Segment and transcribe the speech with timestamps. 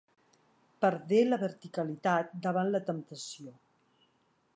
[0.85, 3.55] Perdé la verticalitat davant la temptació.